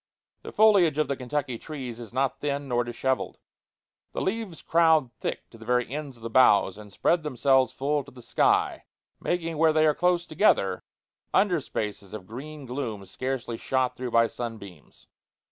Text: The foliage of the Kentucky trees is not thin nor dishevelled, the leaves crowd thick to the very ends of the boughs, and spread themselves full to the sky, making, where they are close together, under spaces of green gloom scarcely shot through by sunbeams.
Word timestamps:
The 0.41 0.51
foliage 0.51 0.97
of 0.97 1.07
the 1.07 1.15
Kentucky 1.15 1.59
trees 1.59 1.99
is 1.99 2.11
not 2.11 2.39
thin 2.39 2.67
nor 2.67 2.83
dishevelled, 2.83 3.37
the 4.13 4.21
leaves 4.23 4.63
crowd 4.63 5.11
thick 5.19 5.47
to 5.51 5.59
the 5.59 5.65
very 5.65 5.87
ends 5.91 6.17
of 6.17 6.23
the 6.23 6.29
boughs, 6.31 6.75
and 6.75 6.91
spread 6.91 7.21
themselves 7.21 7.71
full 7.71 8.03
to 8.05 8.11
the 8.11 8.23
sky, 8.23 8.85
making, 9.19 9.59
where 9.59 9.71
they 9.71 9.85
are 9.85 9.93
close 9.93 10.25
together, 10.25 10.81
under 11.35 11.61
spaces 11.61 12.15
of 12.15 12.25
green 12.25 12.65
gloom 12.65 13.05
scarcely 13.05 13.57
shot 13.57 13.95
through 13.95 14.09
by 14.09 14.25
sunbeams. 14.25 15.05